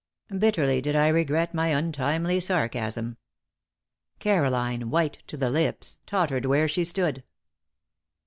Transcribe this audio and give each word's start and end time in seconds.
Bitterly 0.35 0.81
did 0.81 0.95
I 0.95 1.09
regret 1.09 1.53
my 1.53 1.67
untimely 1.67 2.39
sarcasm. 2.39 3.17
Caroline, 4.17 4.89
white 4.89 5.19
to 5.27 5.37
the 5.37 5.51
lips, 5.51 5.99
tottered 6.07 6.47
where 6.47 6.67
she 6.67 6.83
stood. 6.83 7.23